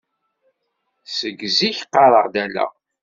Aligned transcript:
Seg 1.17 1.39
zik 1.57 1.77
qqareɣ-d 1.87 2.35
ala. 2.45 2.65